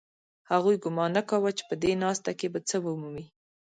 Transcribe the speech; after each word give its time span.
هغوی 0.51 0.75
ګومان 0.83 1.09
نه 1.17 1.21
کاوه 1.29 1.51
چې 1.57 1.63
په 1.69 1.75
دې 1.83 1.91
ناسته 2.03 2.31
کې 2.39 2.47
به 2.53 2.59
څه 2.69 2.75
ومومي 2.85 3.25